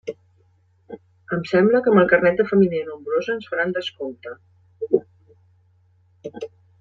Em 1.37 1.43
sembla 1.49 1.81
que 1.87 1.91
amb 1.91 2.01
el 2.03 2.07
carnet 2.13 2.39
de 2.41 2.45
família 2.51 2.87
nombrosa 2.89 3.35
ens 3.37 3.49
faran 3.53 3.75
descompte. 3.75 6.47